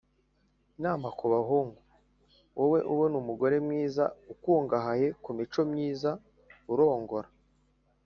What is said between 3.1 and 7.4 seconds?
umugore mwiza, ukungahaye kumico myiza, urongora